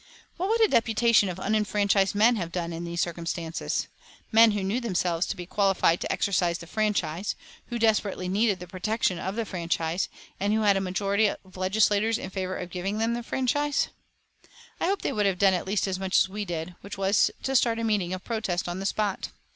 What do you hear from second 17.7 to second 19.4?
a meeting of protest on the spot.